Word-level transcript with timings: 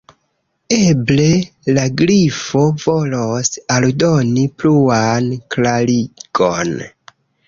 Eble 0.75 1.25
la 1.77 1.83
Grifo 1.99 2.61
volos 2.83 3.51
aldoni 3.75 4.45
pluan 4.63 5.29
klarigon. 5.57 6.73